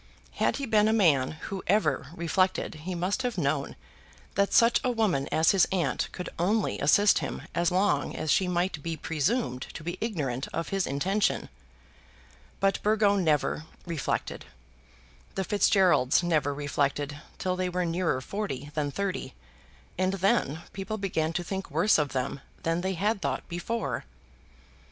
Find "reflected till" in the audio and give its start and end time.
16.51-17.55